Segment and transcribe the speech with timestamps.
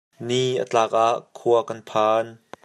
[0.27, 2.27] Ni a tlak ah khua kan phan.